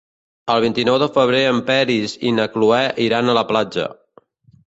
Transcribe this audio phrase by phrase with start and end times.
[0.53, 3.87] El vint-i-nou de febrer en Peris i na Cloè iran a la platja.